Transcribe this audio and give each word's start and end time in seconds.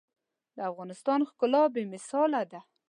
د 0.55 0.57
افغانستان 0.71 1.19
ښکلا 1.29 1.63
بې 1.73 1.83
مثاله 1.93 2.41
ده. 2.51 2.59